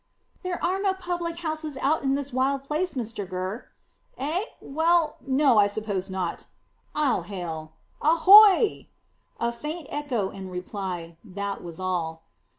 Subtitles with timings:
[0.41, 3.67] "There are no public houses out in this wild place, Mr Gurr."
[4.17, 4.45] "Eh?
[4.59, 6.47] Well, no, I suppose not.
[6.95, 7.73] I'll hail.
[8.01, 8.87] Ahoy?"
[9.39, 11.17] A faint echo in reply.
[11.23, 12.23] That was all.